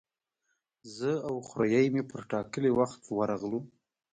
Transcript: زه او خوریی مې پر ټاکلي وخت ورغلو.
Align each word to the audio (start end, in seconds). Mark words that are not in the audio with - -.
زه 0.97 1.11
او 1.27 1.35
خوریی 1.47 1.87
مې 1.93 2.03
پر 2.09 2.21
ټاکلي 2.31 2.71
وخت 2.79 3.01
ورغلو. 3.17 3.59